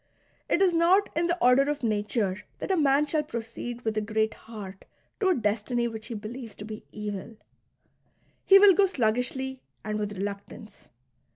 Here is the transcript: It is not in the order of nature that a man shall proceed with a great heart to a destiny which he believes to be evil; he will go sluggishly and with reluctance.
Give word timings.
It 0.49 0.63
is 0.63 0.73
not 0.73 1.11
in 1.15 1.27
the 1.27 1.37
order 1.39 1.69
of 1.69 1.83
nature 1.83 2.41
that 2.57 2.71
a 2.71 2.75
man 2.75 3.05
shall 3.05 3.21
proceed 3.21 3.81
with 3.83 3.95
a 3.97 4.01
great 4.01 4.33
heart 4.33 4.83
to 5.19 5.29
a 5.29 5.35
destiny 5.35 5.87
which 5.87 6.07
he 6.07 6.15
believes 6.15 6.55
to 6.55 6.65
be 6.65 6.83
evil; 6.91 7.35
he 8.43 8.57
will 8.57 8.73
go 8.73 8.87
sluggishly 8.87 9.61
and 9.83 9.99
with 9.99 10.17
reluctance. 10.17 10.87